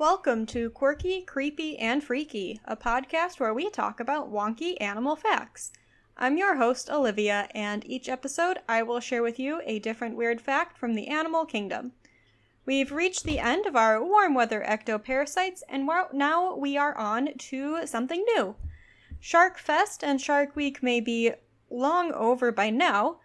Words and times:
Welcome 0.00 0.46
to 0.46 0.70
Quirky, 0.70 1.20
Creepy, 1.20 1.76
and 1.76 2.02
Freaky, 2.02 2.58
a 2.64 2.74
podcast 2.74 3.38
where 3.38 3.52
we 3.52 3.68
talk 3.68 4.00
about 4.00 4.32
wonky 4.32 4.80
animal 4.80 5.14
facts. 5.14 5.72
I'm 6.16 6.38
your 6.38 6.56
host, 6.56 6.88
Olivia, 6.88 7.50
and 7.54 7.84
each 7.86 8.08
episode 8.08 8.60
I 8.66 8.82
will 8.82 9.00
share 9.00 9.22
with 9.22 9.38
you 9.38 9.60
a 9.66 9.78
different 9.78 10.16
weird 10.16 10.40
fact 10.40 10.78
from 10.78 10.94
the 10.94 11.08
animal 11.08 11.44
kingdom. 11.44 11.92
We've 12.64 12.90
reached 12.90 13.24
the 13.24 13.40
end 13.40 13.66
of 13.66 13.76
our 13.76 14.02
warm 14.02 14.32
weather 14.32 14.64
ectoparasites, 14.66 15.60
and 15.68 15.86
now 16.14 16.56
we 16.56 16.78
are 16.78 16.96
on 16.96 17.36
to 17.36 17.86
something 17.86 18.24
new. 18.34 18.56
Shark 19.20 19.58
Fest 19.58 20.02
and 20.02 20.18
Shark 20.18 20.56
Week 20.56 20.82
may 20.82 21.00
be 21.00 21.32
long 21.68 22.10
over 22.12 22.50
by 22.50 22.70
now, 22.70 23.18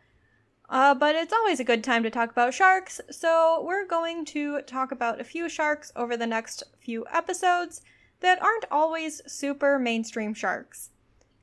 uh, 0.70 0.96
but 0.96 1.16
it's 1.16 1.34
always 1.34 1.60
a 1.60 1.66
good 1.66 1.84
time 1.84 2.04
to 2.04 2.10
talk 2.10 2.32
about 2.32 2.54
sharks, 2.54 3.00
so 3.12 3.64
we're 3.66 3.86
going 3.86 4.26
to 4.26 4.62
talk 4.62 4.92
about 4.92 5.22
a 5.22 5.24
few 5.24 5.48
sharks 5.48 5.92
over 5.96 6.18
the 6.18 6.28
next 6.28 6.64
few 6.80 7.06
episodes 7.14 7.82
that 8.22 8.42
aren't 8.42 8.66
always 8.72 9.22
super 9.28 9.78
mainstream 9.78 10.34
sharks. 10.34 10.90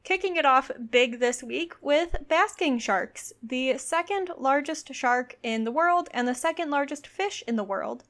Kicking 0.04 0.34
it 0.36 0.44
off 0.44 0.72
big 0.90 1.20
this 1.20 1.42
week 1.42 1.74
with 1.80 2.16
basking 2.28 2.80
sharks, 2.80 3.32
the 3.40 3.78
second 3.78 4.30
largest 4.36 4.92
shark 4.92 5.36
in 5.44 5.62
the 5.62 5.70
world 5.70 6.08
and 6.12 6.26
the 6.26 6.34
second 6.34 6.70
largest 6.70 7.06
fish 7.06 7.44
in 7.46 7.54
the 7.54 7.62
world. 7.62 8.02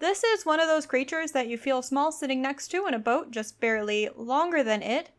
This 0.00 0.24
is 0.24 0.44
one 0.44 0.58
of 0.58 0.66
those 0.66 0.84
creatures 0.84 1.30
that 1.30 1.46
you 1.46 1.56
feel 1.56 1.80
small 1.80 2.10
sitting 2.10 2.42
next 2.42 2.68
to 2.72 2.88
in 2.88 2.94
a 2.94 2.98
boat 2.98 3.30
just 3.30 3.60
barely 3.60 4.08
longer 4.16 4.64
than 4.64 4.82
it, 4.82 5.10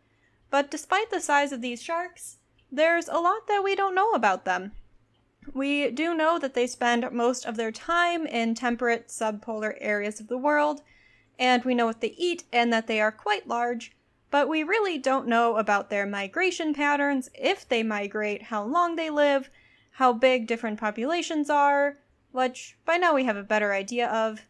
but 0.49 0.69
despite 0.69 1.09
the 1.09 1.21
size 1.21 1.53
of 1.53 1.61
these 1.61 1.81
sharks, 1.81 2.39
there's 2.69 3.07
a 3.07 3.19
lot 3.19 3.47
that 3.47 3.63
we 3.63 3.75
don't 3.75 3.95
know 3.95 4.11
about 4.11 4.43
them. 4.43 4.73
We 5.53 5.91
do 5.91 6.13
know 6.13 6.39
that 6.39 6.53
they 6.53 6.67
spend 6.67 7.11
most 7.11 7.45
of 7.45 7.57
their 7.57 7.71
time 7.71 8.25
in 8.25 8.55
temperate 8.55 9.07
subpolar 9.07 9.75
areas 9.79 10.19
of 10.19 10.27
the 10.27 10.37
world, 10.37 10.81
and 11.37 11.63
we 11.65 11.75
know 11.75 11.85
what 11.85 12.01
they 12.01 12.15
eat 12.17 12.43
and 12.53 12.71
that 12.71 12.87
they 12.87 13.01
are 13.01 13.11
quite 13.11 13.47
large, 13.47 13.95
but 14.31 14.47
we 14.47 14.63
really 14.63 14.97
don't 14.97 15.27
know 15.27 15.57
about 15.57 15.89
their 15.89 16.05
migration 16.05 16.73
patterns, 16.73 17.29
if 17.33 17.67
they 17.67 17.83
migrate, 17.83 18.43
how 18.43 18.63
long 18.63 18.95
they 18.95 19.09
live, 19.09 19.49
how 19.91 20.13
big 20.13 20.47
different 20.47 20.79
populations 20.79 21.49
are, 21.49 21.97
which 22.31 22.77
by 22.85 22.97
now 22.97 23.13
we 23.13 23.25
have 23.25 23.37
a 23.37 23.43
better 23.43 23.73
idea 23.73 24.07
of, 24.09 24.41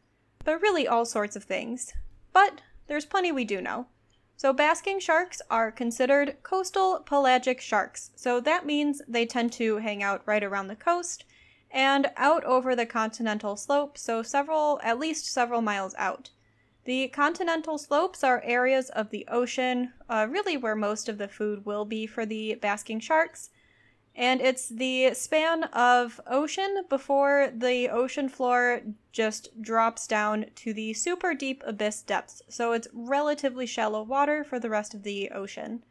but 0.45 0.61
really 0.61 0.87
all 0.87 1.05
sorts 1.05 1.35
of 1.35 1.43
things. 1.43 1.93
But 2.31 2.61
there's 2.87 3.05
plenty 3.05 3.31
we 3.31 3.45
do 3.45 3.61
know. 3.61 3.87
So, 4.43 4.51
basking 4.51 4.99
sharks 4.99 5.41
are 5.49 5.71
considered 5.71 6.35
coastal 6.43 6.99
pelagic 7.05 7.61
sharks. 7.61 8.11
So, 8.17 8.41
that 8.41 8.65
means 8.65 9.01
they 9.07 9.25
tend 9.25 9.53
to 9.53 9.77
hang 9.77 10.03
out 10.03 10.21
right 10.25 10.43
around 10.43 10.67
the 10.67 10.75
coast 10.75 11.23
and 11.71 12.11
out 12.17 12.43
over 12.43 12.75
the 12.75 12.85
continental 12.85 13.55
slope, 13.55 13.97
so 13.97 14.21
several, 14.21 14.81
at 14.83 14.99
least 14.99 15.31
several 15.31 15.61
miles 15.61 15.95
out. 15.97 16.31
The 16.83 17.07
continental 17.07 17.77
slopes 17.77 18.21
are 18.21 18.43
areas 18.43 18.89
of 18.89 19.11
the 19.11 19.25
ocean, 19.29 19.93
uh, 20.09 20.27
really 20.29 20.57
where 20.57 20.75
most 20.75 21.07
of 21.07 21.17
the 21.17 21.29
food 21.29 21.65
will 21.65 21.85
be 21.85 22.05
for 22.05 22.25
the 22.25 22.55
basking 22.55 22.99
sharks, 22.99 23.49
and 24.15 24.41
it's 24.41 24.69
the 24.69 25.13
span 25.15 25.63
of 25.65 26.21
ocean 26.27 26.83
before 26.87 27.51
the 27.55 27.89
ocean 27.89 28.29
floor 28.29 28.81
just 29.11 29.49
drops 29.59 30.05
down 30.05 30.45
to 30.55 30.73
the 30.73 30.93
super 30.93 31.33
deep 31.33 31.63
abyss 31.65 32.03
depths. 32.03 32.43
So 32.47 32.73
it's 32.73 32.87
relatively 32.93 33.65
shallow 33.65 34.03
water 34.03 34.43
for 34.43 34.59
the 34.59 34.69
rest 34.69 34.93
of 34.93 35.01
the 35.01 35.31
ocean. 35.31 35.83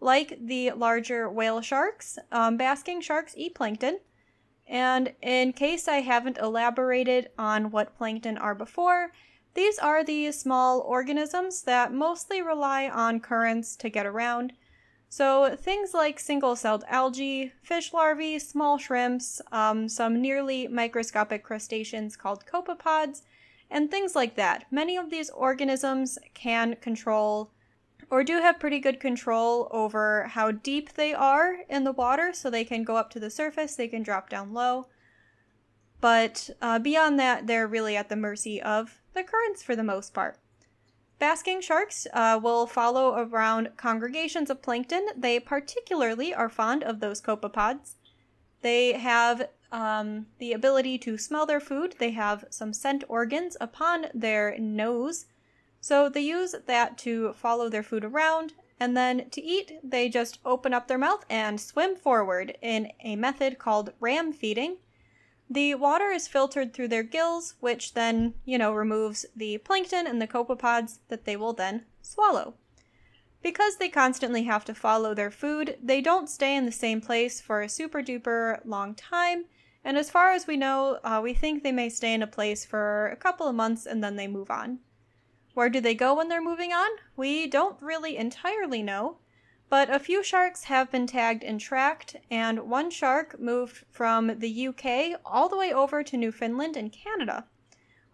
Like 0.00 0.36
the 0.40 0.72
larger 0.72 1.30
whale 1.30 1.60
sharks, 1.60 2.18
um, 2.32 2.56
basking 2.56 3.00
sharks 3.00 3.34
eat 3.36 3.54
plankton. 3.54 4.00
And 4.66 5.12
in 5.22 5.52
case 5.52 5.86
I 5.86 6.00
haven't 6.00 6.38
elaborated 6.38 7.28
on 7.38 7.70
what 7.70 7.96
plankton 7.96 8.36
are 8.36 8.54
before, 8.54 9.12
these 9.54 9.78
are 9.78 10.02
the 10.02 10.32
small 10.32 10.80
organisms 10.80 11.62
that 11.62 11.92
mostly 11.92 12.42
rely 12.42 12.88
on 12.88 13.20
currents 13.20 13.76
to 13.76 13.88
get 13.88 14.06
around 14.06 14.54
so 15.08 15.56
things 15.56 15.94
like 15.94 16.18
single-celled 16.18 16.84
algae, 16.88 17.52
fish 17.62 17.92
larvae, 17.92 18.38
small 18.38 18.78
shrimps, 18.78 19.40
um, 19.52 19.88
some 19.88 20.20
nearly 20.20 20.66
microscopic 20.66 21.44
crustaceans 21.44 22.16
called 22.16 22.44
copepods, 22.46 23.22
and 23.70 23.90
things 23.90 24.14
like 24.14 24.36
that. 24.36 24.66
Many 24.70 24.96
of 24.96 25.10
these 25.10 25.30
organisms 25.30 26.18
can 26.34 26.76
control 26.76 27.50
or 28.10 28.22
do 28.22 28.34
have 28.34 28.60
pretty 28.60 28.78
good 28.78 29.00
control 29.00 29.68
over 29.70 30.24
how 30.24 30.50
deep 30.50 30.92
they 30.92 31.14
are 31.14 31.56
in 31.68 31.84
the 31.84 31.92
water, 31.92 32.32
so 32.32 32.50
they 32.50 32.64
can 32.64 32.84
go 32.84 32.96
up 32.96 33.10
to 33.10 33.20
the 33.20 33.30
surface, 33.30 33.74
they 33.74 33.88
can 33.88 34.02
drop 34.02 34.28
down 34.28 34.52
low. 34.52 34.86
But 36.00 36.50
uh, 36.60 36.78
beyond 36.78 37.18
that, 37.18 37.46
they're 37.46 37.66
really 37.66 37.96
at 37.96 38.08
the 38.08 38.16
mercy 38.16 38.60
of 38.60 39.00
the 39.14 39.22
currents 39.22 39.62
for 39.62 39.74
the 39.74 39.82
most 39.82 40.12
part. 40.12 40.38
Basking 41.18 41.60
sharks 41.60 42.06
uh, 42.12 42.38
will 42.42 42.66
follow 42.66 43.14
around 43.16 43.76
congregations 43.76 44.50
of 44.50 44.62
plankton. 44.62 45.06
They 45.16 45.40
particularly 45.40 46.34
are 46.34 46.48
fond 46.48 46.82
of 46.82 47.00
those 47.00 47.20
copepods. 47.20 47.94
They 48.62 48.92
have 48.94 49.48
um, 49.70 50.26
the 50.38 50.52
ability 50.52 50.98
to 50.98 51.18
smell 51.18 51.46
their 51.46 51.60
food. 51.60 51.96
They 51.98 52.10
have 52.12 52.44
some 52.50 52.72
scent 52.72 53.04
organs 53.08 53.56
upon 53.60 54.06
their 54.14 54.56
nose. 54.58 55.26
So 55.80 56.08
they 56.08 56.20
use 56.20 56.54
that 56.66 56.96
to 56.98 57.32
follow 57.34 57.68
their 57.68 57.82
food 57.82 58.04
around. 58.04 58.54
And 58.80 58.96
then 58.96 59.30
to 59.30 59.42
eat, 59.42 59.78
they 59.82 60.08
just 60.08 60.38
open 60.44 60.74
up 60.74 60.88
their 60.88 60.98
mouth 60.98 61.24
and 61.30 61.60
swim 61.60 61.94
forward 61.94 62.56
in 62.60 62.90
a 63.02 63.16
method 63.16 63.58
called 63.58 63.92
ram 64.00 64.32
feeding. 64.32 64.78
The 65.50 65.74
water 65.74 66.10
is 66.10 66.26
filtered 66.26 66.72
through 66.72 66.88
their 66.88 67.02
gills, 67.02 67.54
which 67.60 67.94
then, 67.94 68.34
you 68.44 68.56
know, 68.56 68.72
removes 68.72 69.26
the 69.36 69.58
plankton 69.58 70.06
and 70.06 70.20
the 70.20 70.26
copepods 70.26 70.98
that 71.08 71.24
they 71.24 71.36
will 71.36 71.52
then 71.52 71.84
swallow. 72.00 72.54
Because 73.42 73.76
they 73.76 73.90
constantly 73.90 74.44
have 74.44 74.64
to 74.64 74.74
follow 74.74 75.12
their 75.12 75.30
food, 75.30 75.76
they 75.82 76.00
don't 76.00 76.30
stay 76.30 76.56
in 76.56 76.64
the 76.64 76.72
same 76.72 77.02
place 77.02 77.42
for 77.42 77.60
a 77.60 77.68
super 77.68 78.02
duper 78.02 78.64
long 78.64 78.94
time. 78.94 79.44
And 79.84 79.98
as 79.98 80.10
far 80.10 80.32
as 80.32 80.46
we 80.46 80.56
know, 80.56 80.98
uh, 81.04 81.20
we 81.22 81.34
think 81.34 81.62
they 81.62 81.72
may 81.72 81.90
stay 81.90 82.14
in 82.14 82.22
a 82.22 82.26
place 82.26 82.64
for 82.64 83.08
a 83.08 83.16
couple 83.16 83.46
of 83.46 83.54
months 83.54 83.84
and 83.84 84.02
then 84.02 84.16
they 84.16 84.26
move 84.26 84.50
on. 84.50 84.78
Where 85.52 85.68
do 85.68 85.80
they 85.80 85.94
go 85.94 86.14
when 86.14 86.28
they're 86.28 86.40
moving 86.40 86.72
on? 86.72 86.88
We 87.16 87.46
don't 87.46 87.80
really 87.82 88.16
entirely 88.16 88.82
know. 88.82 89.18
But 89.68 89.90
a 89.90 89.98
few 89.98 90.22
sharks 90.22 90.64
have 90.64 90.90
been 90.90 91.06
tagged 91.06 91.42
and 91.42 91.60
tracked, 91.60 92.16
and 92.30 92.70
one 92.70 92.90
shark 92.90 93.40
moved 93.40 93.84
from 93.90 94.38
the 94.38 94.68
UK 94.68 95.20
all 95.24 95.48
the 95.48 95.56
way 95.56 95.72
over 95.72 96.02
to 96.02 96.16
Newfoundland 96.16 96.76
and 96.76 96.92
Canada. 96.92 97.46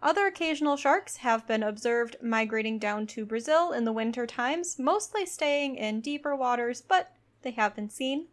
Other 0.01 0.25
occasional 0.25 0.77
sharks 0.77 1.17
have 1.17 1.45
been 1.45 1.61
observed 1.61 2.15
migrating 2.21 2.79
down 2.79 3.05
to 3.07 3.25
Brazil 3.25 3.71
in 3.71 3.85
the 3.85 3.93
winter 3.93 4.25
times, 4.25 4.79
mostly 4.79 5.25
staying 5.25 5.75
in 5.75 6.01
deeper 6.01 6.35
waters, 6.35 6.81
but 6.81 7.15
they 7.43 7.51
have 7.51 7.75
been 7.75 7.89
seen. 7.89 8.27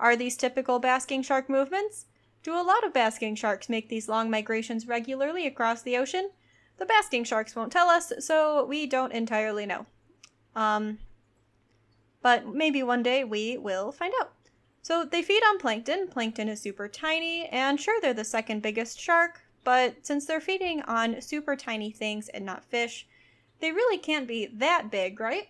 Are 0.00 0.16
these 0.16 0.36
typical 0.36 0.78
basking 0.78 1.22
shark 1.22 1.50
movements? 1.50 2.06
Do 2.42 2.54
a 2.54 2.62
lot 2.64 2.84
of 2.84 2.94
basking 2.94 3.34
sharks 3.34 3.68
make 3.68 3.88
these 3.88 4.08
long 4.08 4.30
migrations 4.30 4.88
regularly 4.88 5.46
across 5.46 5.82
the 5.82 5.96
ocean? 5.96 6.30
The 6.78 6.86
basking 6.86 7.24
sharks 7.24 7.54
won't 7.54 7.72
tell 7.72 7.88
us, 7.88 8.12
so 8.18 8.64
we 8.64 8.86
don't 8.86 9.12
entirely 9.12 9.66
know. 9.66 9.86
Um, 10.56 10.98
but 12.22 12.46
maybe 12.46 12.82
one 12.82 13.02
day 13.02 13.24
we 13.24 13.58
will 13.58 13.92
find 13.92 14.14
out. 14.20 14.32
So 14.82 15.04
they 15.04 15.22
feed 15.22 15.42
on 15.44 15.58
plankton. 15.58 16.08
Plankton 16.08 16.48
is 16.48 16.60
super 16.60 16.88
tiny, 16.88 17.46
and 17.46 17.80
sure, 17.80 18.00
they're 18.00 18.14
the 18.14 18.24
second 18.24 18.62
biggest 18.62 18.98
shark, 18.98 19.42
but 19.64 20.04
since 20.04 20.26
they're 20.26 20.40
feeding 20.40 20.82
on 20.82 21.20
super 21.20 21.54
tiny 21.54 21.90
things 21.90 22.28
and 22.28 22.44
not 22.44 22.64
fish, 22.64 23.06
they 23.60 23.70
really 23.70 23.98
can't 23.98 24.26
be 24.26 24.46
that 24.46 24.90
big, 24.90 25.20
right? 25.20 25.48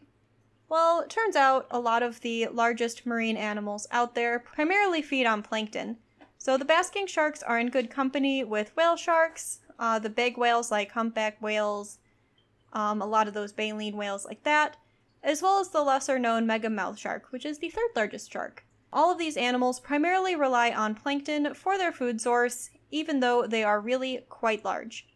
Well, 0.69 1.07
turns 1.07 1.37
out 1.37 1.67
a 1.71 1.81
lot 1.81 2.03
of 2.03 2.21
the 2.21 2.49
largest 2.49 3.07
marine 3.07 3.37
animals 3.37 3.87
out 3.91 4.15
there 4.15 4.39
primarily 4.39 5.03
feed 5.03 5.27
on 5.27 5.43
plankton. 5.43 5.99
So 6.39 6.57
the 6.57 6.65
basking 6.65 7.07
sharks 7.07 7.43
are 7.43 7.59
in 7.59 7.69
good 7.69 7.91
company 7.91 8.43
with 8.43 8.77
whale 8.77 8.97
sharks, 8.97 9.61
uh, 9.79 9.99
the 9.99 10.11
big 10.11 10.37
whales 10.37 10.71
like 10.71 10.93
humpback 10.93 11.41
whales, 11.41 11.99
um, 12.73 13.01
a 13.01 13.07
lot 13.07 13.29
of 13.29 13.35
those 13.35 13.53
baleen 13.53 13.97
whales 13.97 14.25
like 14.25 14.43
that, 14.45 14.77
as 15.23 15.43
well 15.43 15.61
as 15.61 15.69
the 15.69 15.83
lesser 15.83 16.19
known 16.19 16.47
megamouth 16.47 16.99
shark, 16.99 17.27
which 17.31 17.45
is 17.45 17.59
the 17.59 17.71
third 17.71 17.91
largest 17.95 18.33
shark. 18.33 18.65
All 18.93 19.11
of 19.11 19.19
these 19.19 19.37
animals 19.37 19.81
primarily 19.81 20.37
rely 20.37 20.71
on 20.71 20.95
plankton 20.95 21.55
for 21.55 21.79
their 21.79 21.93
food 21.93 22.21
source, 22.21 22.71
even 22.91 23.21
though 23.21 23.47
they 23.47 23.65
are 23.65 23.81
really 23.81 24.25
quite 24.29 24.65
large. 24.65 25.07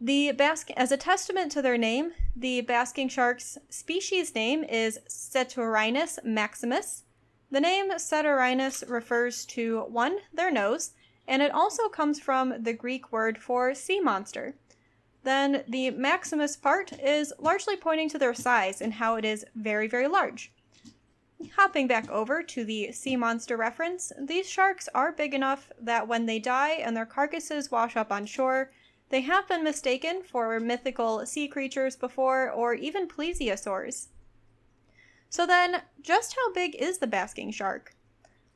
The 0.00 0.32
bask 0.32 0.70
as 0.76 0.92
a 0.92 0.96
testament 0.96 1.52
to 1.52 1.62
their 1.62 1.78
name, 1.78 2.12
the 2.34 2.60
basking 2.60 3.08
shark's 3.08 3.56
species 3.70 4.34
name 4.34 4.64
is 4.64 4.98
Cetorhinus 5.08 6.18
maximus. 6.24 7.04
The 7.50 7.60
name 7.60 7.90
Cetorhinus 7.92 8.84
refers 8.90 9.46
to 9.46 9.82
one, 9.88 10.18
their 10.34 10.50
nose, 10.50 10.92
and 11.26 11.40
it 11.40 11.52
also 11.52 11.88
comes 11.88 12.20
from 12.20 12.62
the 12.62 12.72
Greek 12.72 13.10
word 13.10 13.38
for 13.38 13.74
sea 13.74 14.00
monster 14.00 14.56
then 15.26 15.64
the 15.68 15.90
Maximus 15.90 16.56
part 16.56 16.92
is 17.00 17.32
largely 17.38 17.76
pointing 17.76 18.08
to 18.10 18.18
their 18.18 18.34
size 18.34 18.80
and 18.80 18.94
how 18.94 19.16
it 19.16 19.24
is 19.24 19.44
very, 19.54 19.88
very 19.88 20.08
large. 20.08 20.52
Hopping 21.56 21.86
back 21.86 22.08
over 22.08 22.42
to 22.42 22.64
the 22.64 22.92
sea 22.92 23.16
monster 23.16 23.56
reference, 23.56 24.12
these 24.18 24.48
sharks 24.48 24.88
are 24.94 25.12
big 25.12 25.34
enough 25.34 25.70
that 25.78 26.08
when 26.08 26.26
they 26.26 26.38
die 26.38 26.70
and 26.70 26.96
their 26.96 27.04
carcasses 27.04 27.70
wash 27.70 27.96
up 27.96 28.10
on 28.10 28.24
shore, 28.24 28.70
They 29.08 29.20
have 29.20 29.46
been 29.46 29.62
mistaken 29.62 30.22
for 30.22 30.58
mythical 30.58 31.24
sea 31.26 31.46
creatures 31.46 31.94
before, 31.96 32.50
or 32.50 32.74
even 32.74 33.06
plesiosaurs. 33.06 34.08
So, 35.28 35.46
then, 35.46 35.82
just 36.00 36.34
how 36.34 36.52
big 36.52 36.74
is 36.74 36.98
the 36.98 37.06
basking 37.06 37.52
shark? 37.52 37.94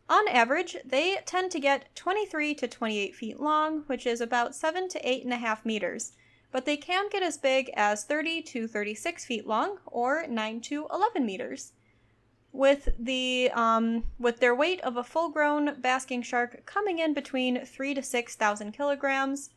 On 0.08 0.26
average, 0.26 0.76
they 0.84 1.19
tend 1.25 1.52
to 1.52 1.61
get 1.61 1.94
23 1.94 2.55
to 2.56 2.67
28 2.67 3.14
feet 3.14 3.38
long, 3.38 3.84
which 3.87 4.06
is 4.06 4.20
about 4.20 4.56
7 4.56 4.88
to 4.88 5.00
8.5 5.00 5.64
meters, 5.64 6.12
but 6.52 6.64
they 6.64 6.76
can 6.76 7.08
get 7.08 7.23
as 7.23 7.38
big 7.38 7.70
as 7.75 8.05
30 8.05 8.43
to 8.43 8.67
36 8.67 9.25
feet 9.25 9.47
long, 9.47 9.79
or 9.87 10.26
9 10.26 10.61
to 10.62 10.87
11 10.93 11.25
meters. 11.25 11.73
With 12.52 12.88
the 12.99 13.50
um, 13.55 14.05
with 14.19 14.41
their 14.41 14.55
weight 14.55 14.81
of 14.81 14.97
a 14.97 15.05
full-grown 15.05 15.81
basking 15.81 16.23
shark 16.23 16.67
coming 16.67 16.99
in 16.99 17.14
between 17.14 17.64
three 17.64 17.94
to 17.94 18.02
six 18.02 18.35
thousand 18.35 18.73
kilograms, 18.73 19.50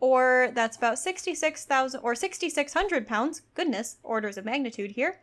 or 0.00 0.50
that's 0.54 0.76
about 0.76 0.98
66,000 0.98 2.00
or 2.00 2.14
6,600 2.14 3.06
pounds, 3.06 3.42
goodness, 3.54 3.96
orders 4.02 4.38
of 4.38 4.44
magnitude 4.44 4.92
here, 4.92 5.20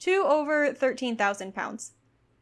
to 0.00 0.24
over 0.26 0.72
13,000 0.72 1.54
pounds. 1.54 1.92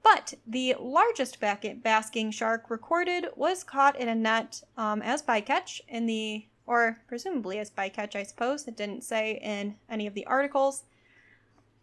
But 0.02 0.34
the 0.46 0.74
largest 0.80 1.38
basking 1.40 2.30
shark 2.32 2.70
recorded 2.70 3.26
was 3.36 3.62
caught 3.62 3.98
in 3.98 4.08
a 4.08 4.14
net 4.14 4.62
um, 4.76 5.00
as 5.00 5.22
bycatch 5.22 5.80
in 5.88 6.06
the, 6.06 6.46
or 6.66 6.98
presumably 7.06 7.58
as 7.58 7.70
bycatch, 7.70 8.14
I 8.14 8.22
suppose. 8.22 8.66
It 8.66 8.76
didn't 8.76 9.04
say 9.04 9.38
in 9.42 9.76
any 9.88 10.06
of 10.06 10.14
the 10.14 10.26
articles. 10.26 10.84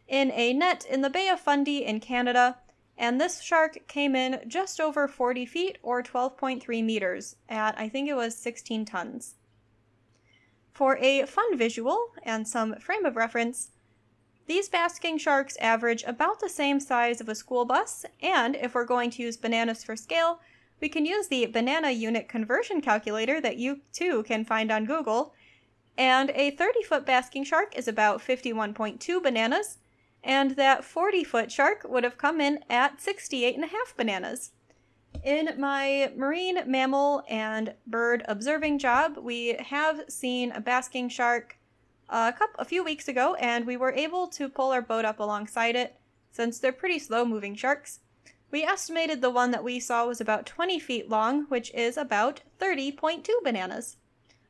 In 0.07 0.31
a 0.31 0.53
net 0.53 0.85
in 0.89 1.01
the 1.01 1.09
Bay 1.09 1.27
of 1.29 1.39
Fundy 1.39 1.85
in 1.85 1.99
Canada, 1.99 2.57
and 2.97 3.19
this 3.19 3.41
shark 3.41 3.87
came 3.87 4.15
in 4.15 4.41
just 4.47 4.81
over 4.81 5.07
40 5.07 5.45
feet 5.45 5.77
or 5.81 6.03
12.3 6.03 6.83
meters 6.83 7.35
at 7.47 7.79
I 7.79 7.87
think 7.87 8.09
it 8.09 8.15
was 8.15 8.35
16 8.35 8.85
tons. 8.85 9.35
For 10.73 10.97
a 10.97 11.25
fun 11.25 11.57
visual 11.57 12.07
and 12.23 12.47
some 12.47 12.75
frame 12.75 13.05
of 13.05 13.15
reference, 13.15 13.71
these 14.47 14.67
basking 14.67 15.17
sharks 15.19 15.57
average 15.57 16.03
about 16.07 16.39
the 16.39 16.49
same 16.49 16.79
size 16.79 17.21
of 17.21 17.29
a 17.29 17.35
school 17.35 17.65
bus, 17.65 18.03
and 18.21 18.55
if 18.55 18.73
we're 18.73 18.83
going 18.83 19.11
to 19.11 19.21
use 19.21 19.37
bananas 19.37 19.83
for 19.83 19.95
scale, 19.95 20.39
we 20.79 20.89
can 20.89 21.05
use 21.05 21.27
the 21.27 21.45
banana 21.45 21.91
unit 21.91 22.29
conversion 22.29 22.81
calculator 22.81 23.41
that 23.41 23.57
you 23.57 23.81
too 23.91 24.23
can 24.23 24.45
find 24.45 24.71
on 24.71 24.85
Google. 24.85 25.33
And 25.97 26.31
a 26.31 26.51
30 26.51 26.83
foot 26.83 27.05
basking 27.05 27.43
shark 27.43 27.77
is 27.77 27.87
about 27.87 28.21
51.2 28.21 29.21
bananas, 29.21 29.77
and 30.23 30.51
that 30.51 30.83
40 30.83 31.23
foot 31.23 31.51
shark 31.51 31.85
would 31.87 32.03
have 32.03 32.17
come 32.17 32.39
in 32.39 32.59
at 32.69 32.99
68.5 32.99 33.67
bananas. 33.97 34.51
In 35.23 35.59
my 35.59 36.13
marine 36.15 36.59
mammal 36.65 37.23
and 37.27 37.73
bird 37.85 38.23
observing 38.27 38.79
job, 38.79 39.17
we 39.17 39.57
have 39.59 40.05
seen 40.07 40.51
a 40.51 40.61
basking 40.61 41.09
shark 41.09 41.57
a 42.07 42.31
couple 42.31 42.59
a 42.59 42.65
few 42.65 42.83
weeks 42.83 43.07
ago, 43.07 43.35
and 43.35 43.65
we 43.65 43.75
were 43.75 43.91
able 43.91 44.27
to 44.29 44.47
pull 44.47 44.71
our 44.71 44.81
boat 44.81 45.05
up 45.05 45.19
alongside 45.19 45.75
it 45.75 45.97
since 46.31 46.59
they're 46.59 46.71
pretty 46.71 46.99
slow 46.99 47.25
moving 47.25 47.55
sharks. 47.55 47.99
We 48.51 48.63
estimated 48.63 49.21
the 49.21 49.29
one 49.29 49.51
that 49.51 49.63
we 49.63 49.79
saw 49.79 50.07
was 50.07 50.19
about 50.19 50.47
20 50.47 50.79
feet 50.79 51.07
long, 51.07 51.43
which 51.45 51.71
is 51.73 51.97
about 51.97 52.41
30.2 52.59 53.27
bananas. 53.43 53.97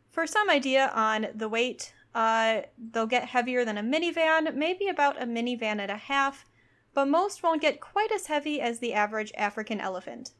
For 0.10 0.26
some 0.26 0.50
idea 0.50 0.90
on 0.96 1.28
the 1.36 1.50
weight, 1.50 1.94
uh, 2.16 2.62
they'll 2.78 3.06
get 3.06 3.26
heavier 3.26 3.66
than 3.66 3.78
a 3.78 3.84
minivan, 3.84 4.56
maybe 4.56 4.88
about 4.88 5.22
a 5.22 5.26
minivan 5.26 5.80
and 5.80 5.92
a 5.92 5.98
half, 5.98 6.46
but 6.94 7.08
most 7.08 7.44
won't 7.44 7.62
get 7.62 7.82
quite 7.82 8.12
as 8.12 8.28
heavy 8.28 8.62
as 8.62 8.80
the 8.80 8.94
average 8.94 9.34
African 9.36 9.82
elephant. 9.82 10.32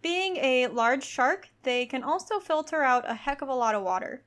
Being 0.00 0.36
a 0.36 0.68
large 0.68 1.04
shark, 1.04 1.48
they 1.62 1.86
can 1.86 2.04
also 2.04 2.38
filter 2.38 2.82
out 2.82 3.10
a 3.10 3.14
heck 3.14 3.42
of 3.42 3.48
a 3.48 3.54
lot 3.54 3.74
of 3.74 3.82
water. 3.82 4.22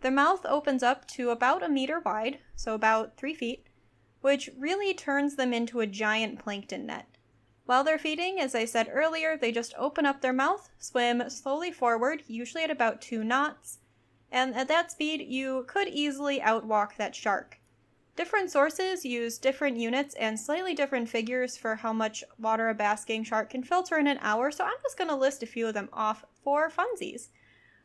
Their 0.00 0.10
mouth 0.10 0.44
opens 0.44 0.82
up 0.82 1.06
to 1.08 1.30
about 1.30 1.62
a 1.62 1.68
meter 1.68 2.00
wide, 2.00 2.38
so 2.56 2.74
about 2.74 3.16
three 3.16 3.34
feet, 3.34 3.66
which 4.22 4.50
really 4.58 4.92
turns 4.92 5.36
them 5.36 5.52
into 5.52 5.80
a 5.80 5.86
giant 5.86 6.38
plankton 6.38 6.86
net. 6.86 7.17
While 7.68 7.84
they're 7.84 7.98
feeding, 7.98 8.40
as 8.40 8.54
I 8.54 8.64
said 8.64 8.88
earlier, 8.90 9.36
they 9.36 9.52
just 9.52 9.74
open 9.76 10.06
up 10.06 10.22
their 10.22 10.32
mouth, 10.32 10.70
swim 10.78 11.28
slowly 11.28 11.70
forward, 11.70 12.22
usually 12.26 12.64
at 12.64 12.70
about 12.70 13.02
two 13.02 13.22
knots, 13.22 13.80
and 14.32 14.54
at 14.54 14.68
that 14.68 14.90
speed, 14.90 15.20
you 15.28 15.66
could 15.68 15.86
easily 15.86 16.40
outwalk 16.40 16.96
that 16.96 17.14
shark. 17.14 17.60
Different 18.16 18.50
sources 18.50 19.04
use 19.04 19.36
different 19.36 19.76
units 19.76 20.14
and 20.14 20.40
slightly 20.40 20.74
different 20.74 21.10
figures 21.10 21.58
for 21.58 21.74
how 21.74 21.92
much 21.92 22.24
water 22.38 22.70
a 22.70 22.74
basking 22.74 23.22
shark 23.22 23.50
can 23.50 23.62
filter 23.62 23.98
in 23.98 24.06
an 24.06 24.18
hour, 24.22 24.50
so 24.50 24.64
I'm 24.64 24.80
just 24.82 24.96
going 24.96 25.10
to 25.10 25.14
list 25.14 25.42
a 25.42 25.46
few 25.46 25.66
of 25.66 25.74
them 25.74 25.90
off 25.92 26.24
for 26.42 26.70
funsies. 26.70 27.28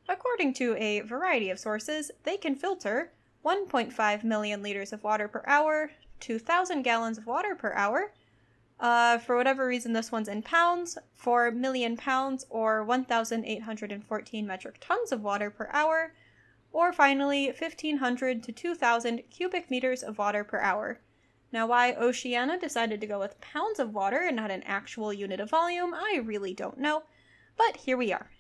According 0.08 0.54
to 0.54 0.78
a 0.78 1.02
variety 1.02 1.50
of 1.50 1.60
sources, 1.60 2.10
they 2.24 2.38
can 2.38 2.56
filter 2.56 3.12
1.5 3.44 4.24
million 4.24 4.64
liters 4.64 4.94
of 4.94 5.04
water 5.04 5.28
per 5.28 5.44
hour, 5.46 5.92
2,000 6.22 6.84
gallons 6.84 7.18
of 7.18 7.28
water 7.28 7.54
per 7.54 7.74
hour. 7.74 8.14
Uh, 8.84 9.18
for 9.18 9.38
whatever 9.38 9.66
reason, 9.66 9.94
this 9.94 10.12
one's 10.12 10.28
in 10.28 10.42
pounds, 10.42 10.98
4 11.14 11.52
million 11.52 11.96
pounds 11.96 12.46
or 12.50 12.84
1,814 12.84 14.46
metric 14.46 14.78
tons 14.82 15.14
of 15.14 15.24
water 15.24 15.50
per 15.50 15.70
hour, 15.72 16.14
or 16.74 16.92
finally 16.92 17.46
1500 17.48 18.44
to 18.44 18.52
2000 18.52 19.22
cubic 19.32 19.72
meters 19.72 20.04
of 20.04 20.18
water 20.18 20.44
per 20.44 20.60
hour. 20.60 21.00
Now, 21.54 21.66
why 21.66 21.94
Oceana 21.94 22.60
decided 22.60 23.00
to 23.00 23.08
go 23.08 23.20
with 23.20 23.40
pounds 23.40 23.80
of 23.80 23.94
water 23.94 24.18
and 24.18 24.36
not 24.36 24.52
an 24.52 24.64
actual 24.64 25.14
unit 25.14 25.40
of 25.40 25.52
volume, 25.52 25.94
I 25.94 26.20
really 26.22 26.54
don't 26.54 26.78
know, 26.78 27.04
but 27.56 27.78
here 27.78 27.96
we 27.96 28.12
are. 28.12 28.32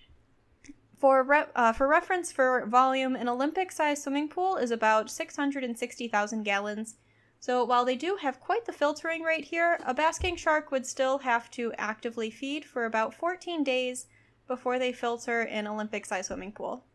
For, 0.97 1.23
re- 1.23 1.45
uh, 1.55 1.71
for 1.71 1.87
reference 1.87 2.33
for 2.33 2.65
volume, 2.65 3.15
an 3.15 3.29
Olympic 3.29 3.71
sized 3.71 4.03
swimming 4.03 4.27
pool 4.27 4.57
is 4.57 4.71
about 4.71 5.09
660,000 5.09 6.43
gallons. 6.43 6.95
So 7.43 7.65
while 7.65 7.83
they 7.83 7.97
do 7.97 8.15
have 8.21 8.39
quite 8.39 8.63
the 8.63 8.71
filtering 8.71 9.21
rate 9.21 9.43
here, 9.43 9.77
a 9.83 9.93
basking 9.93 10.37
shark 10.37 10.71
would 10.71 10.85
still 10.85 11.17
have 11.17 11.51
to 11.51 11.73
actively 11.77 12.29
feed 12.29 12.63
for 12.63 12.85
about 12.85 13.13
14 13.13 13.65
days 13.65 14.05
before 14.47 14.79
they 14.79 14.93
filter 14.93 15.41
an 15.41 15.67
Olympic 15.67 16.05
sized 16.05 16.27
swimming 16.27 16.53
pool. 16.53 16.85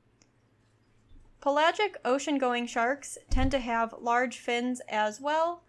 Pelagic 1.42 1.98
ocean 2.02 2.38
going 2.38 2.66
sharks 2.66 3.18
tend 3.28 3.50
to 3.50 3.58
have 3.58 3.94
large 4.00 4.38
fins 4.38 4.80
as 4.88 5.20
well, 5.20 5.64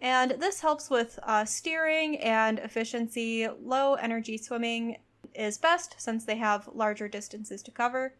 and 0.00 0.32
this 0.32 0.60
helps 0.60 0.90
with 0.90 1.20
uh, 1.22 1.44
steering 1.44 2.18
and 2.18 2.58
efficiency. 2.58 3.46
Low 3.46 3.94
energy 3.94 4.38
swimming 4.38 4.96
is 5.36 5.56
best 5.56 5.94
since 5.98 6.24
they 6.24 6.38
have 6.38 6.68
larger 6.74 7.06
distances 7.06 7.62
to 7.62 7.70
cover. 7.70 8.16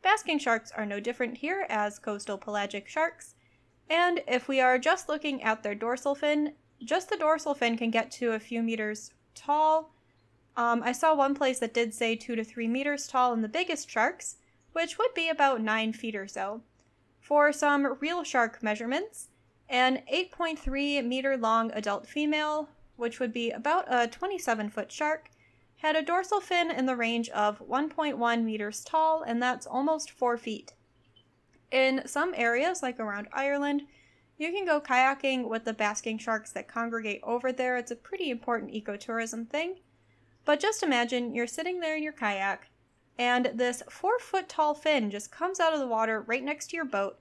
Basking 0.00 0.38
sharks 0.38 0.72
are 0.72 0.86
no 0.86 0.98
different 0.98 1.36
here 1.36 1.66
as 1.68 1.98
coastal 1.98 2.38
pelagic 2.38 2.88
sharks, 2.88 3.34
and 3.88 4.20
if 4.26 4.48
we 4.48 4.60
are 4.60 4.78
just 4.78 5.08
looking 5.08 5.42
at 5.42 5.62
their 5.62 5.74
dorsal 5.74 6.14
fin, 6.14 6.54
just 6.82 7.10
the 7.10 7.16
dorsal 7.16 7.54
fin 7.54 7.76
can 7.76 7.90
get 7.90 8.10
to 8.12 8.32
a 8.32 8.40
few 8.40 8.62
meters 8.62 9.12
tall. 9.34 9.92
Um, 10.56 10.82
I 10.82 10.92
saw 10.92 11.14
one 11.14 11.34
place 11.34 11.58
that 11.60 11.74
did 11.74 11.94
say 11.94 12.16
two 12.16 12.36
to 12.36 12.44
three 12.44 12.68
meters 12.68 13.06
tall 13.06 13.32
in 13.32 13.42
the 13.42 13.48
biggest 13.48 13.88
sharks, 13.88 14.36
which 14.72 14.98
would 14.98 15.14
be 15.14 15.28
about 15.28 15.60
9 15.60 15.92
feet 15.92 16.16
or 16.16 16.26
so. 16.26 16.62
For 17.20 17.52
some 17.52 17.96
real 18.00 18.24
shark 18.24 18.62
measurements, 18.62 19.28
an 19.68 20.02
8.3 20.12 21.04
meter 21.06 21.36
long 21.36 21.70
adult 21.72 22.06
female, 22.06 22.68
which 22.96 23.20
would 23.20 23.32
be 23.32 23.50
about 23.50 23.86
a 23.88 24.08
27 24.08 24.68
foot 24.70 24.92
shark, 24.92 25.30
had 25.76 25.96
a 25.96 26.02
dorsal 26.02 26.40
fin 26.40 26.70
in 26.70 26.86
the 26.86 26.96
range 26.96 27.28
of 27.30 27.58
1.1 27.58 28.44
meters 28.44 28.84
tall, 28.84 29.22
and 29.22 29.42
that's 29.42 29.66
almost 29.66 30.10
4 30.10 30.36
feet. 30.36 30.72
In 31.72 32.06
some 32.06 32.34
areas, 32.36 32.82
like 32.82 33.00
around 33.00 33.28
Ireland, 33.32 33.82
you 34.36 34.52
can 34.52 34.66
go 34.66 34.80
kayaking 34.80 35.48
with 35.48 35.64
the 35.64 35.72
basking 35.72 36.18
sharks 36.18 36.52
that 36.52 36.68
congregate 36.68 37.20
over 37.22 37.50
there. 37.50 37.78
It's 37.78 37.90
a 37.90 37.96
pretty 37.96 38.30
important 38.30 38.72
ecotourism 38.72 39.48
thing. 39.48 39.80
But 40.44 40.60
just 40.60 40.82
imagine 40.82 41.34
you're 41.34 41.46
sitting 41.46 41.80
there 41.80 41.96
in 41.96 42.02
your 42.02 42.12
kayak, 42.12 42.68
and 43.18 43.52
this 43.54 43.82
four 43.88 44.18
foot 44.18 44.48
tall 44.48 44.74
fin 44.74 45.10
just 45.10 45.32
comes 45.32 45.60
out 45.60 45.72
of 45.72 45.80
the 45.80 45.86
water 45.86 46.20
right 46.20 46.42
next 46.42 46.68
to 46.68 46.76
your 46.76 46.84
boat 46.84 47.18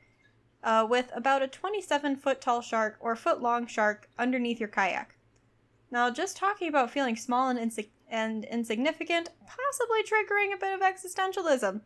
uh, 0.63 0.85
with 0.89 1.11
about 1.15 1.43
a 1.43 1.47
27 1.47 2.17
foot 2.17 2.41
tall 2.41 2.61
shark 2.61 2.97
or 2.99 3.15
foot 3.15 3.41
long 3.41 3.67
shark 3.67 4.09
underneath 4.17 4.59
your 4.59 4.69
kayak. 4.69 5.15
Now, 5.91 6.09
just 6.09 6.35
talking 6.35 6.67
about 6.67 6.91
feeling 6.91 7.15
small 7.15 7.49
and, 7.49 7.59
insi- 7.59 7.89
and 8.09 8.43
insignificant, 8.45 9.29
possibly 9.45 10.03
triggering 10.03 10.53
a 10.53 10.57
bit 10.57 10.73
of 10.73 10.81
existentialism. 10.81 11.81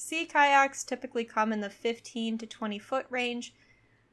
Sea 0.00 0.26
kayaks 0.26 0.84
typically 0.84 1.24
come 1.24 1.52
in 1.52 1.60
the 1.60 1.68
15 1.68 2.38
to 2.38 2.46
20 2.46 2.78
foot 2.78 3.04
range, 3.10 3.52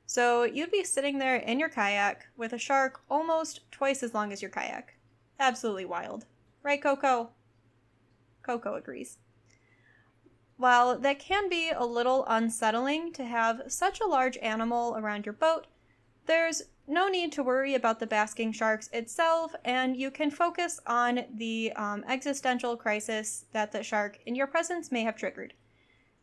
so 0.07 0.41
you'd 0.41 0.71
be 0.71 0.83
sitting 0.83 1.19
there 1.19 1.35
in 1.35 1.59
your 1.59 1.69
kayak 1.69 2.25
with 2.35 2.53
a 2.53 2.57
shark 2.57 3.01
almost 3.07 3.71
twice 3.71 4.01
as 4.01 4.11
long 4.11 4.33
as 4.33 4.41
your 4.41 4.49
kayak. 4.49 4.95
Absolutely 5.39 5.85
wild. 5.85 6.25
Right, 6.63 6.81
Coco? 6.81 7.29
Coco 8.41 8.73
agrees. 8.73 9.19
While 10.57 10.97
that 10.97 11.19
can 11.19 11.49
be 11.49 11.69
a 11.69 11.85
little 11.85 12.25
unsettling 12.27 13.13
to 13.13 13.23
have 13.23 13.61
such 13.67 14.01
a 14.01 14.07
large 14.07 14.37
animal 14.37 14.97
around 14.97 15.27
your 15.27 15.33
boat, 15.33 15.67
there's 16.25 16.63
no 16.87 17.09
need 17.09 17.31
to 17.33 17.43
worry 17.43 17.75
about 17.75 17.99
the 17.99 18.07
basking 18.07 18.51
sharks 18.51 18.89
itself, 18.91 19.53
and 19.63 19.95
you 19.95 20.09
can 20.09 20.31
focus 20.31 20.79
on 20.87 21.25
the 21.31 21.71
um, 21.73 22.03
existential 22.07 22.75
crisis 22.75 23.45
that 23.53 23.71
the 23.71 23.83
shark 23.83 24.17
in 24.25 24.33
your 24.33 24.47
presence 24.47 24.91
may 24.91 25.03
have 25.03 25.15
triggered. 25.15 25.53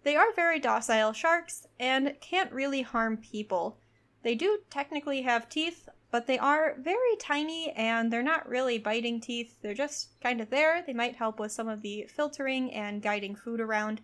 They 0.05 0.17
are 0.17 0.33
very 0.35 0.59
docile 0.59 1.13
sharks 1.13 1.67
and 1.79 2.17
can't 2.21 2.53
really 2.53 2.83
harm 2.83 3.17
people. 3.17 3.79
They 4.23 4.35
do 4.35 4.59
technically 4.71 5.23
have 5.23 5.49
teeth, 5.49 5.89
but 6.11 6.27
they 6.27 6.39
are 6.39 6.77
very 6.79 7.17
tiny 7.19 7.71
and 7.71 8.13
they're 8.13 8.23
not 8.23 8.49
really 8.49 8.79
biting 8.79 9.21
teeth. 9.21 9.57
They're 9.63 9.75
just 9.75 10.21
kind 10.21 10.41
of 10.41 10.51
there. 10.51 10.83
They 10.87 10.93
might 10.93 11.17
help 11.17 11.39
with 11.39 11.53
some 11.53 11.69
of 11.69 11.83
the 11.83 12.07
filtering 12.15 12.73
and 12.73 13.03
guiding 13.03 13.35
food 13.35 13.61
around. 13.61 14.01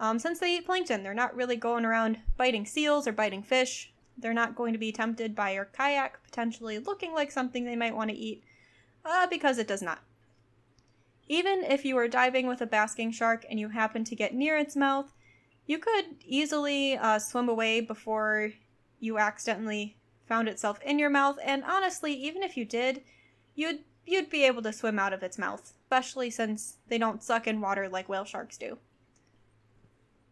Um, 0.00 0.18
since 0.18 0.38
they 0.38 0.56
eat 0.56 0.66
plankton, 0.66 1.02
they're 1.02 1.14
not 1.14 1.34
really 1.34 1.56
going 1.56 1.84
around 1.84 2.18
biting 2.36 2.64
seals 2.64 3.06
or 3.06 3.12
biting 3.12 3.42
fish. 3.42 3.92
They're 4.16 4.34
not 4.34 4.56
going 4.56 4.72
to 4.72 4.78
be 4.78 4.92
tempted 4.92 5.34
by 5.34 5.52
your 5.52 5.66
kayak, 5.66 6.22
potentially 6.24 6.78
looking 6.78 7.12
like 7.12 7.30
something 7.30 7.64
they 7.64 7.76
might 7.76 7.94
want 7.94 8.10
to 8.10 8.16
eat, 8.16 8.42
uh, 9.04 9.26
because 9.26 9.58
it 9.58 9.68
does 9.68 9.82
not. 9.82 10.00
Even 11.28 11.62
if 11.62 11.84
you 11.84 11.96
are 11.98 12.08
diving 12.08 12.46
with 12.46 12.60
a 12.60 12.66
basking 12.66 13.12
shark 13.12 13.44
and 13.48 13.60
you 13.60 13.68
happen 13.68 14.02
to 14.04 14.16
get 14.16 14.34
near 14.34 14.56
its 14.56 14.74
mouth, 14.74 15.12
you 15.68 15.78
could 15.78 16.06
easily 16.26 16.96
uh, 16.96 17.20
swim 17.20 17.48
away 17.48 17.80
before 17.80 18.50
you 18.98 19.18
accidentally 19.18 19.96
found 20.26 20.48
itself 20.48 20.80
in 20.82 20.98
your 20.98 21.10
mouth. 21.10 21.38
And 21.44 21.62
honestly, 21.62 22.12
even 22.14 22.42
if 22.42 22.56
you 22.56 22.64
did, 22.64 23.02
you'd 23.54 23.84
you'd 24.04 24.30
be 24.30 24.44
able 24.44 24.62
to 24.62 24.72
swim 24.72 24.98
out 24.98 25.12
of 25.12 25.22
its 25.22 25.38
mouth, 25.38 25.74
especially 25.84 26.30
since 26.30 26.78
they 26.88 26.96
don't 26.96 27.22
suck 27.22 27.46
in 27.46 27.60
water 27.60 27.88
like 27.88 28.08
whale 28.08 28.24
sharks 28.24 28.56
do. 28.56 28.78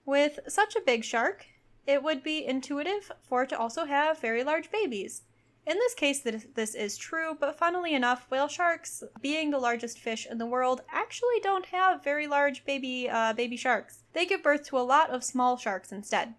With 0.07 0.41
such 0.49 0.75
a 0.75 0.81
big 0.81 1.05
shark, 1.05 1.47
it 1.87 2.03
would 2.03 2.23
be 2.23 2.47
intuitive 2.47 3.13
for 3.23 3.43
it 3.43 3.51
to 3.51 3.59
also 3.59 3.85
have 3.85 4.19
very 4.19 4.43
large 4.43 4.71
babies. 4.71 5.23
In 5.67 5.79
this 5.79 5.95
case, 5.95 6.21
this 6.21 6.77
is 6.77 6.97
true, 6.97 7.37
but 7.39 7.59
funnily 7.59 7.93
enough, 7.93 8.31
whale 8.31 8.47
sharks, 8.47 9.03
being 9.21 9.51
the 9.51 9.59
largest 9.59 9.99
fish 9.99 10.25
in 10.25 10.39
the 10.39 10.47
world, 10.47 10.83
actually 10.93 11.41
don't 11.43 11.67
have 11.67 12.05
very 12.05 12.29
large 12.29 12.65
baby 12.65 13.11
uh, 13.11 13.33
baby 13.33 13.57
sharks. 13.57 14.05
They 14.13 14.27
give 14.27 14.45
birth 14.45 14.65
to 14.69 14.79
a 14.79 14.87
lot 14.87 15.11
of 15.11 15.25
small 15.25 15.57
sharks 15.57 15.91
instead. 15.91 16.35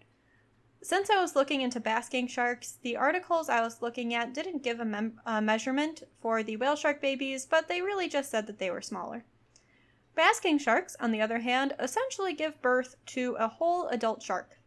Since 0.82 1.10
I 1.10 1.20
was 1.20 1.36
looking 1.36 1.60
into 1.60 1.78
basking 1.78 2.26
sharks, 2.26 2.78
the 2.82 2.96
articles 2.96 3.50
I 3.50 3.60
was 3.60 3.82
looking 3.82 4.14
at 4.14 4.32
didn't 4.32 4.62
give 4.62 4.80
a, 4.80 4.84
mem- 4.86 5.20
a 5.26 5.42
measurement 5.42 6.04
for 6.20 6.42
the 6.42 6.56
whale 6.56 6.76
shark 6.76 7.02
babies, 7.02 7.44
but 7.44 7.68
they 7.68 7.82
really 7.82 8.08
just 8.08 8.30
said 8.30 8.46
that 8.46 8.58
they 8.58 8.70
were 8.70 8.80
smaller. 8.80 9.24
Basking 10.14 10.56
sharks, 10.56 10.96
on 11.00 11.12
the 11.12 11.20
other 11.20 11.40
hand, 11.40 11.74
essentially 11.78 12.32
give 12.32 12.62
birth 12.62 12.96
to 13.06 13.36
a 13.38 13.48
whole 13.48 13.88
adult 13.88 14.22
shark. 14.22 14.58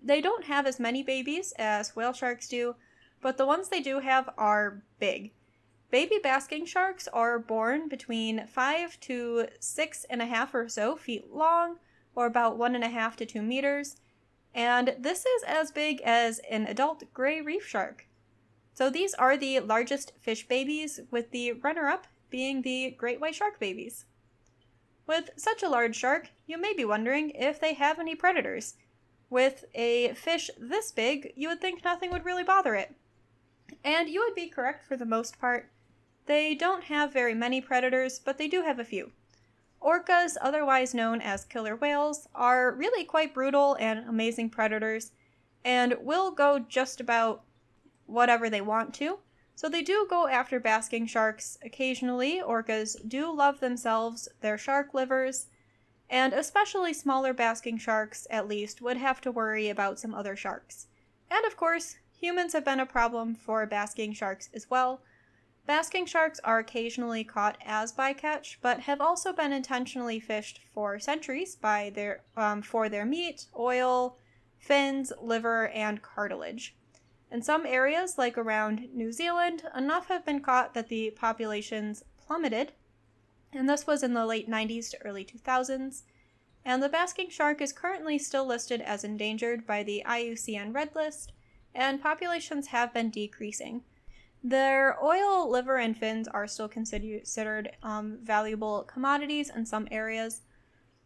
They 0.00 0.20
don't 0.20 0.44
have 0.44 0.66
as 0.66 0.78
many 0.78 1.02
babies 1.02 1.52
as 1.58 1.96
whale 1.96 2.12
sharks 2.12 2.46
do, 2.46 2.76
but 3.20 3.36
the 3.36 3.46
ones 3.46 3.68
they 3.68 3.80
do 3.80 4.00
have 4.00 4.30
are 4.36 4.82
big. 4.98 5.32
Baby 5.90 6.18
basking 6.22 6.66
sharks 6.66 7.08
are 7.08 7.38
born 7.38 7.88
between 7.88 8.46
five 8.46 8.98
to 9.00 9.46
six 9.58 10.04
and 10.08 10.22
a 10.22 10.26
half 10.26 10.54
or 10.54 10.68
so 10.68 10.96
feet 10.96 11.32
long, 11.32 11.76
or 12.14 12.26
about 12.26 12.56
one 12.56 12.74
and 12.74 12.84
a 12.84 12.88
half 12.88 13.16
to 13.16 13.26
two 13.26 13.42
meters, 13.42 13.96
and 14.54 14.96
this 14.98 15.24
is 15.26 15.42
as 15.46 15.70
big 15.70 16.00
as 16.02 16.40
an 16.50 16.66
adult 16.66 17.04
gray 17.12 17.40
reef 17.40 17.66
shark. 17.66 18.06
So 18.74 18.88
these 18.88 19.14
are 19.14 19.36
the 19.36 19.60
largest 19.60 20.12
fish 20.20 20.46
babies, 20.48 21.00
with 21.10 21.30
the 21.30 21.52
runner 21.52 21.86
up 21.86 22.06
being 22.30 22.62
the 22.62 22.94
great 22.96 23.20
white 23.20 23.34
shark 23.34 23.58
babies. 23.58 24.06
With 25.06 25.30
such 25.36 25.62
a 25.62 25.68
large 25.68 25.96
shark, 25.96 26.30
you 26.46 26.56
may 26.56 26.72
be 26.72 26.84
wondering 26.84 27.30
if 27.30 27.60
they 27.60 27.74
have 27.74 27.98
any 27.98 28.14
predators. 28.14 28.74
With 29.28 29.64
a 29.74 30.14
fish 30.14 30.50
this 30.58 30.92
big, 30.92 31.32
you 31.36 31.48
would 31.48 31.60
think 31.60 31.84
nothing 31.84 32.10
would 32.12 32.24
really 32.24 32.44
bother 32.44 32.74
it. 32.74 32.94
And 33.84 34.08
you 34.08 34.20
would 34.20 34.34
be 34.34 34.48
correct 34.48 34.86
for 34.86 34.96
the 34.96 35.04
most 35.06 35.40
part. 35.40 35.70
They 36.26 36.54
don't 36.54 36.84
have 36.84 37.12
very 37.12 37.34
many 37.34 37.60
predators, 37.60 38.18
but 38.18 38.38
they 38.38 38.48
do 38.48 38.62
have 38.62 38.78
a 38.78 38.84
few. 38.84 39.12
Orcas, 39.80 40.36
otherwise 40.40 40.94
known 40.94 41.20
as 41.20 41.44
killer 41.44 41.74
whales, 41.74 42.28
are 42.34 42.72
really 42.72 43.04
quite 43.04 43.34
brutal 43.34 43.76
and 43.80 44.08
amazing 44.08 44.50
predators 44.50 45.12
and 45.64 45.94
will 46.00 46.30
go 46.30 46.58
just 46.58 47.00
about 47.00 47.44
whatever 48.06 48.50
they 48.50 48.60
want 48.60 48.92
to. 48.94 49.18
So 49.54 49.68
they 49.68 49.82
do 49.82 50.06
go 50.08 50.26
after 50.26 50.58
basking 50.58 51.06
sharks 51.06 51.58
occasionally. 51.64 52.40
Orcas 52.40 52.96
do 53.06 53.30
love 53.34 53.60
themselves 53.60 54.28
their 54.40 54.56
shark 54.56 54.94
livers, 54.94 55.46
and 56.08 56.32
especially 56.32 56.92
smaller 56.92 57.32
basking 57.32 57.78
sharks, 57.78 58.26
at 58.30 58.48
least, 58.48 58.80
would 58.80 58.96
have 58.96 59.20
to 59.22 59.30
worry 59.30 59.68
about 59.68 59.98
some 59.98 60.14
other 60.14 60.34
sharks. 60.34 60.86
And 61.30 61.44
of 61.44 61.56
course, 61.56 61.96
Humans 62.20 62.52
have 62.52 62.66
been 62.66 62.80
a 62.80 62.86
problem 62.86 63.34
for 63.34 63.64
basking 63.64 64.12
sharks 64.12 64.50
as 64.52 64.68
well. 64.68 65.00
Basking 65.66 66.04
sharks 66.04 66.38
are 66.40 66.58
occasionally 66.58 67.24
caught 67.24 67.56
as 67.64 67.94
bycatch, 67.94 68.56
but 68.60 68.80
have 68.80 69.00
also 69.00 69.32
been 69.32 69.52
intentionally 69.52 70.20
fished 70.20 70.60
for 70.74 70.98
centuries 70.98 71.56
by 71.56 71.90
their 71.94 72.22
um, 72.36 72.60
for 72.60 72.90
their 72.90 73.06
meat, 73.06 73.46
oil, 73.58 74.18
fins, 74.58 75.12
liver, 75.20 75.68
and 75.68 76.02
cartilage. 76.02 76.76
In 77.30 77.40
some 77.40 77.64
areas, 77.64 78.18
like 78.18 78.36
around 78.36 78.88
New 78.92 79.12
Zealand, 79.12 79.62
enough 79.74 80.08
have 80.08 80.26
been 80.26 80.40
caught 80.40 80.74
that 80.74 80.88
the 80.88 81.12
populations 81.12 82.04
plummeted, 82.18 82.72
and 83.52 83.68
this 83.68 83.86
was 83.86 84.02
in 84.02 84.12
the 84.12 84.26
late 84.26 84.48
90s 84.48 84.90
to 84.90 85.02
early 85.06 85.24
2000s. 85.24 86.02
And 86.64 86.82
the 86.82 86.88
basking 86.90 87.30
shark 87.30 87.62
is 87.62 87.72
currently 87.72 88.18
still 88.18 88.44
listed 88.44 88.82
as 88.82 89.04
endangered 89.04 89.66
by 89.66 89.82
the 89.82 90.02
IUCN 90.04 90.74
Red 90.74 90.94
List, 90.94 91.32
and 91.74 92.02
populations 92.02 92.68
have 92.68 92.92
been 92.92 93.10
decreasing. 93.10 93.82
Their 94.42 95.02
oil, 95.02 95.50
liver, 95.50 95.76
and 95.76 95.96
fins 95.96 96.26
are 96.28 96.46
still 96.46 96.68
considered 96.68 97.72
um, 97.82 98.18
valuable 98.22 98.84
commodities 98.84 99.50
in 99.50 99.66
some 99.66 99.86
areas, 99.90 100.42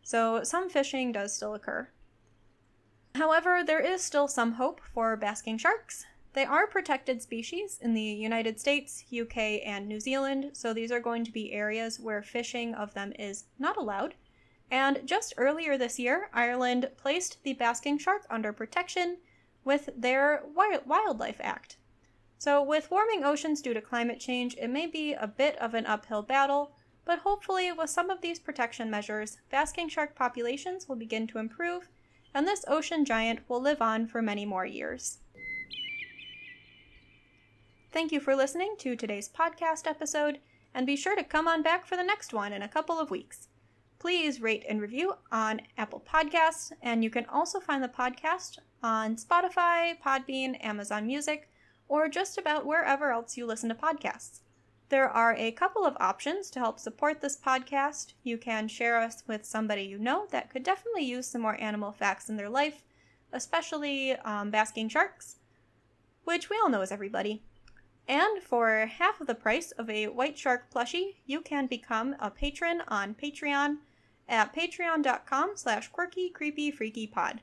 so 0.02 0.44
some 0.44 0.68
fishing 0.68 1.10
does 1.10 1.34
still 1.34 1.54
occur. 1.54 1.88
However, 3.14 3.62
there 3.64 3.80
is 3.80 4.02
still 4.02 4.28
some 4.28 4.52
hope 4.52 4.80
for 4.92 5.16
basking 5.16 5.58
sharks. 5.58 6.04
They 6.32 6.44
are 6.44 6.66
protected 6.66 7.22
species 7.22 7.78
in 7.80 7.94
the 7.94 8.02
United 8.02 8.58
States, 8.58 9.04
UK, 9.12 9.36
and 9.64 9.86
New 9.86 10.00
Zealand, 10.00 10.50
so 10.52 10.72
these 10.72 10.90
are 10.90 11.00
going 11.00 11.24
to 11.24 11.32
be 11.32 11.52
areas 11.52 12.00
where 12.00 12.22
fishing 12.22 12.74
of 12.74 12.94
them 12.94 13.12
is 13.18 13.44
not 13.58 13.76
allowed. 13.76 14.14
And 14.70 15.00
just 15.04 15.34
earlier 15.36 15.78
this 15.78 15.98
year, 15.98 16.28
Ireland 16.32 16.90
placed 16.96 17.42
the 17.44 17.52
basking 17.52 17.98
shark 17.98 18.26
under 18.30 18.52
protection 18.52 19.18
with 19.64 19.90
their 19.96 20.42
Wildlife 20.54 21.40
Act. 21.40 21.76
So, 22.38 22.62
with 22.62 22.90
warming 22.90 23.24
oceans 23.24 23.62
due 23.62 23.74
to 23.74 23.80
climate 23.80 24.20
change, 24.20 24.54
it 24.56 24.68
may 24.68 24.86
be 24.86 25.14
a 25.14 25.26
bit 25.26 25.56
of 25.56 25.72
an 25.72 25.86
uphill 25.86 26.22
battle, 26.22 26.72
but 27.04 27.20
hopefully, 27.20 27.72
with 27.72 27.90
some 27.90 28.10
of 28.10 28.20
these 28.20 28.38
protection 28.38 28.90
measures, 28.90 29.38
basking 29.50 29.88
shark 29.88 30.14
populations 30.14 30.88
will 30.88 30.96
begin 30.96 31.26
to 31.28 31.38
improve, 31.38 31.88
and 32.34 32.46
this 32.46 32.64
ocean 32.68 33.04
giant 33.04 33.40
will 33.48 33.60
live 33.60 33.80
on 33.80 34.06
for 34.06 34.20
many 34.20 34.44
more 34.44 34.66
years. 34.66 35.18
Thank 37.92 38.10
you 38.10 38.20
for 38.20 38.34
listening 38.34 38.74
to 38.78 38.96
today's 38.96 39.28
podcast 39.28 39.86
episode, 39.86 40.40
and 40.74 40.86
be 40.86 40.96
sure 40.96 41.14
to 41.14 41.22
come 41.22 41.46
on 41.46 41.62
back 41.62 41.86
for 41.86 41.96
the 41.96 42.02
next 42.02 42.34
one 42.34 42.52
in 42.52 42.60
a 42.60 42.68
couple 42.68 42.98
of 42.98 43.10
weeks. 43.10 43.48
Please 44.00 44.40
rate 44.40 44.66
and 44.68 44.82
review 44.82 45.14
on 45.30 45.62
Apple 45.78 46.02
Podcasts, 46.06 46.72
and 46.82 47.02
you 47.02 47.08
can 47.08 47.24
also 47.26 47.60
find 47.60 47.82
the 47.82 47.88
podcast 47.88 48.58
on 48.84 49.16
Spotify, 49.16 49.98
Podbean, 49.98 50.62
Amazon 50.62 51.06
Music, 51.06 51.48
or 51.88 52.06
just 52.06 52.36
about 52.36 52.66
wherever 52.66 53.10
else 53.10 53.34
you 53.34 53.46
listen 53.46 53.70
to 53.70 53.74
podcasts. 53.74 54.40
There 54.90 55.08
are 55.08 55.34
a 55.34 55.52
couple 55.52 55.86
of 55.86 55.96
options 55.98 56.50
to 56.50 56.58
help 56.58 56.78
support 56.78 57.22
this 57.22 57.38
podcast. 57.38 58.12
You 58.22 58.36
can 58.36 58.68
share 58.68 59.00
us 59.00 59.22
with 59.26 59.46
somebody 59.46 59.84
you 59.84 59.98
know 59.98 60.26
that 60.32 60.50
could 60.50 60.62
definitely 60.62 61.04
use 61.04 61.26
some 61.26 61.40
more 61.40 61.58
animal 61.58 61.92
facts 61.92 62.28
in 62.28 62.36
their 62.36 62.50
life, 62.50 62.84
especially 63.32 64.12
um, 64.16 64.50
basking 64.50 64.90
sharks, 64.90 65.36
which 66.24 66.50
we 66.50 66.60
all 66.62 66.68
know 66.68 66.82
is 66.82 66.92
everybody. 66.92 67.42
And 68.06 68.42
for 68.42 68.84
half 68.84 69.18
of 69.18 69.26
the 69.26 69.34
price 69.34 69.70
of 69.72 69.88
a 69.88 70.08
white 70.08 70.36
shark 70.36 70.70
plushie, 70.70 71.14
you 71.24 71.40
can 71.40 71.66
become 71.66 72.16
a 72.20 72.30
patron 72.30 72.82
on 72.88 73.14
Patreon 73.14 73.78
at 74.28 74.54
patreon.com 74.54 75.52
slash 75.54 75.88
quirky 75.88 76.28
creepy 76.28 76.70
freaky 76.70 77.06
pod. 77.06 77.40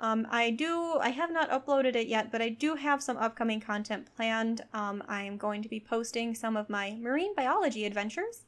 Um, 0.00 0.28
I 0.30 0.50
do, 0.50 0.98
I 1.00 1.10
have 1.10 1.32
not 1.32 1.50
uploaded 1.50 1.96
it 1.96 2.06
yet, 2.06 2.30
but 2.30 2.40
I 2.40 2.50
do 2.50 2.76
have 2.76 3.02
some 3.02 3.16
upcoming 3.16 3.60
content 3.60 4.08
planned. 4.14 4.62
Um, 4.72 5.02
I'm 5.08 5.36
going 5.36 5.62
to 5.62 5.68
be 5.68 5.80
posting 5.80 6.34
some 6.34 6.56
of 6.56 6.70
my 6.70 6.96
marine 7.00 7.34
biology 7.34 7.84
adventures 7.84 8.42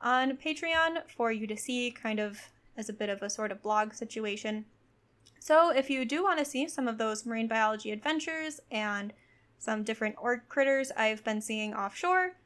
on 0.00 0.38
Patreon 0.38 1.02
for 1.14 1.30
you 1.30 1.46
to 1.46 1.56
see, 1.56 1.90
kind 1.90 2.18
of 2.18 2.40
as 2.76 2.88
a 2.88 2.94
bit 2.94 3.10
of 3.10 3.22
a 3.22 3.28
sort 3.28 3.52
of 3.52 3.62
blog 3.62 3.92
situation. 3.92 4.64
So 5.40 5.70
if 5.70 5.90
you 5.90 6.04
do 6.04 6.22
want 6.22 6.38
to 6.38 6.44
see 6.44 6.68
some 6.68 6.88
of 6.88 6.98
those 6.98 7.26
marine 7.26 7.48
biology 7.48 7.90
adventures 7.90 8.60
and 8.70 9.12
some 9.58 9.82
different 9.82 10.16
orc 10.18 10.48
critters 10.48 10.90
I've 10.96 11.24
been 11.24 11.40
seeing 11.40 11.74
offshore, 11.74 12.36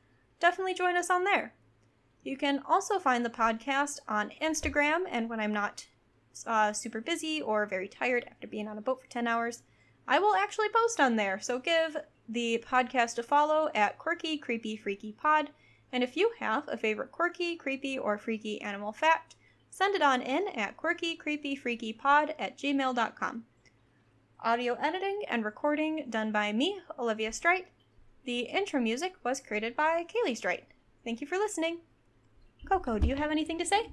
definitely 0.41 0.75
join 0.75 0.97
us 0.97 1.11
on 1.11 1.25
there. 1.25 1.55
You 2.25 2.37
can 2.37 2.63
also 2.69 2.99
find 2.99 3.25
the 3.25 3.31
podcast 3.31 3.99
on 4.09 4.33
Instagram, 4.41 5.03
and 5.11 5.29
when 5.29 5.41
I'm 5.41 5.53
not 5.53 5.87
uh, 6.47 6.73
super 6.73 7.01
busy 7.01 7.41
or 7.41 7.67
very 7.67 7.89
tired 7.89 8.25
after 8.31 8.47
being 8.47 8.69
on 8.69 8.79
a 8.79 8.83
boat 8.83 9.01
for 9.03 9.09
10 9.09 9.27
hours, 9.27 9.63
I 10.07 10.19
will 10.19 10.35
actually 10.35 10.69
post 10.69 11.01
on 11.01 11.17
there. 11.17 11.41
So 11.41 11.59
give 11.59 11.97
the 12.29 12.65
podcast 12.67 13.19
a 13.19 13.23
follow 13.23 13.71
at 13.75 13.99
Quirky 13.99 14.39
Creepy 14.39 14.77
Freaky 14.77 15.13
Pod. 15.13 15.51
And 15.93 16.03
if 16.03 16.17
you 16.17 16.33
have 16.39 16.65
a 16.69 16.77
favorite 16.77 17.13
quirky, 17.13 17.57
creepy, 17.57 17.99
or 17.99 18.17
freaky 18.17 18.61
animal 18.63 18.93
fact, 18.93 19.37
send 19.71 19.95
it 19.95 20.03
on 20.03 20.23
in 20.23 20.49
at 20.55 20.77
quirkycreepyfreakypod 20.77 22.35
at 22.39 22.59
gmail.com. 22.59 23.45
Audio 24.45 24.75
editing 24.75 25.23
and 25.29 25.45
recording 25.45 26.07
done 26.11 26.33
by 26.33 26.53
me, 26.53 26.81
Olivia 26.99 27.33
Strite. 27.33 27.69
The 28.25 28.41
intro 28.41 28.81
music 28.81 29.15
was 29.23 29.41
created 29.41 29.77
by 29.77 30.05
Kaylee 30.05 30.37
Strite. 30.37 30.65
Thank 31.05 31.21
you 31.21 31.27
for 31.27 31.37
listening. 31.37 31.79
Coco, 32.69 32.99
do 32.99 33.07
you 33.07 33.17
have 33.17 33.31
anything 33.31 33.59
to 33.59 33.67
say? 33.67 33.91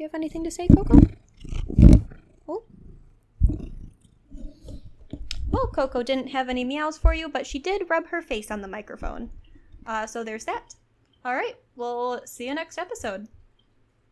Do 0.00 0.04
you 0.04 0.08
have 0.08 0.14
anything 0.14 0.44
to 0.44 0.50
say, 0.50 0.66
Coco? 0.66 0.98
Oh. 2.48 2.64
Well, 5.50 5.66
Coco 5.66 6.02
didn't 6.02 6.28
have 6.28 6.48
any 6.48 6.64
meows 6.64 6.96
for 6.96 7.12
you, 7.12 7.28
but 7.28 7.46
she 7.46 7.58
did 7.58 7.90
rub 7.90 8.06
her 8.06 8.22
face 8.22 8.50
on 8.50 8.62
the 8.62 8.66
microphone. 8.66 9.28
Uh, 9.84 10.06
so 10.06 10.24
there's 10.24 10.46
that. 10.46 10.74
All 11.22 11.34
right, 11.34 11.54
we'll 11.76 12.22
see 12.24 12.46
you 12.46 12.54
next 12.54 12.78
episode. 12.78 13.28